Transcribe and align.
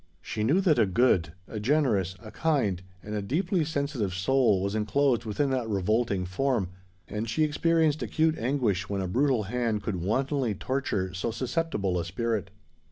She 0.19 0.43
knew 0.43 0.61
that 0.61 0.79
a 0.79 0.87
good—a 0.87 1.59
generous—a 1.59 2.31
kind—and 2.31 3.13
a 3.13 3.21
deeply 3.21 3.63
sensitive 3.63 4.15
soul 4.15 4.63
was 4.63 4.73
enclosed 4.73 5.25
within 5.25 5.51
that 5.51 5.69
revolting 5.69 6.25
form; 6.25 6.69
and 7.07 7.29
she 7.29 7.43
experienced 7.43 8.01
acute 8.01 8.35
anguish 8.39 8.89
when 8.89 9.01
a 9.01 9.07
brutal 9.07 9.43
hand 9.43 9.83
could 9.83 9.97
wantonly 10.01 10.55
torture 10.55 11.13
so 11.13 11.29
susceptible 11.29 11.99
a 11.99 12.03
spirit. 12.05 12.49